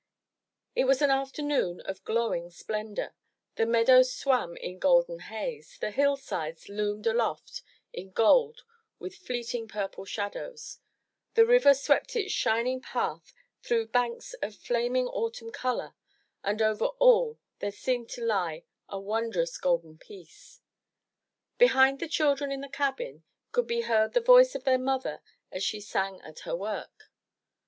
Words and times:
It 0.73 0.85
was 0.85 1.03
an 1.03 1.11
afternoon 1.11 1.81
of 1.81 2.03
glowing 2.03 2.49
splendor; 2.49 3.13
the 3.55 3.67
meadows 3.67 4.11
swam 4.11 4.57
in 4.57 4.79
golden 4.79 5.19
haze, 5.19 5.77
the 5.79 5.91
hillsides 5.91 6.67
loomed 6.67 7.05
aloft 7.05 7.61
in 7.93 8.09
gold 8.09 8.63
with 8.97 9.13
fleeting 9.15 9.67
purple 9.67 10.05
shadows, 10.05 10.79
the 11.35 11.45
river 11.45 11.75
swept 11.75 12.15
its 12.15 12.31
shining 12.31 12.81
path 12.81 13.31
through 13.61 13.89
banks 13.89 14.33
of 14.41 14.55
flaming 14.55 15.05
autumn 15.05 15.51
color, 15.51 15.93
and 16.43 16.63
over 16.63 16.85
all 16.97 17.37
there 17.59 17.69
seemed 17.71 18.09
to 18.09 18.25
lie 18.25 18.63
a 18.89 18.99
won 18.99 19.31
drous 19.31 19.61
golden 19.61 19.99
peace. 19.99 20.61
Behind 21.59 21.99
the 21.99 22.07
children 22.07 22.51
in 22.51 22.61
the 22.61 22.67
cabin, 22.69 23.23
could 23.51 23.67
be 23.67 23.81
heard 23.81 24.13
the 24.13 24.19
voice 24.19 24.55
of 24.55 24.63
their 24.63 24.79
mother 24.79 25.21
as 25.51 25.63
she 25.63 25.79
sang 25.79 26.19
at 26.21 26.39
her 26.39 26.55
work. 26.55 27.11